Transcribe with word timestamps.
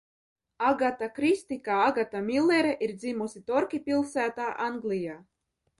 Agata 0.69 1.09
Kristi 1.17 1.59
kā 1.69 1.75
Agata 1.89 2.23
Millere 2.31 2.73
ir 2.89 2.97
dzimusi 3.03 3.47
Torkī 3.53 3.83
pilsētā, 3.93 4.53
Anglijā. 4.71 5.25